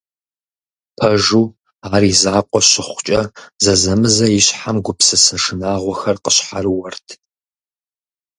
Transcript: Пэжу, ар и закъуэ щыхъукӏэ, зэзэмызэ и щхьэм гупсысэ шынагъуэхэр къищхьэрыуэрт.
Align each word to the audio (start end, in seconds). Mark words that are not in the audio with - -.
Пэжу, 0.97 1.43
ар 1.93 2.03
и 2.11 2.13
закъуэ 2.21 2.61
щыхъукӏэ, 2.69 3.21
зэзэмызэ 3.63 4.27
и 4.39 4.41
щхьэм 4.45 4.77
гупсысэ 4.85 5.37
шынагъуэхэр 5.43 6.17
къищхьэрыуэрт. 6.23 7.07